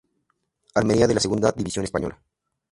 Almería 0.79 1.05
de 1.07 1.13
la 1.13 1.19
Segunda 1.25 1.51
División 1.59 1.85
española. 1.85 2.17